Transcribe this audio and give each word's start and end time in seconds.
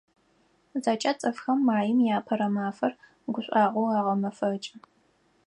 ЗэкӀэ 0.83 1.11
цӀыфхэм 1.19 1.59
Маим 1.67 1.97
и 2.07 2.09
Апэрэ 2.17 2.47
мафэр 2.55 2.93
гушӀуагъоу 3.33 3.87
агъэмэфэкӀы. 3.97 4.75